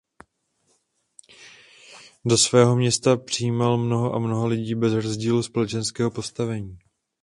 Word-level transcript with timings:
Do 2.25 2.37
svého 2.37 2.75
města 2.75 3.17
přijímal 3.17 3.77
mnoho 3.77 4.13
a 4.13 4.19
mnoho 4.19 4.47
lidí 4.47 4.75
bez 4.75 4.93
rozdílu 4.93 5.43
společenského 5.43 6.11
postavení. 6.11 6.77